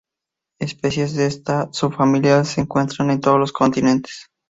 [0.59, 4.25] Especies de esta subfamilia se encuentran en todos los continentes.